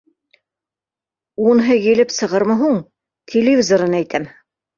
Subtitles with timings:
[1.49, 2.81] —Уныһы килеп сығырмы һуң?
[3.35, 4.29] Телевизорын әйтәм